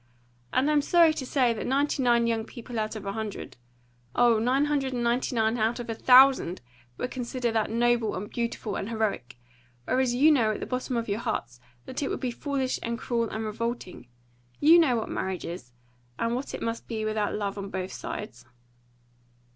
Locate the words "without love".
17.05-17.59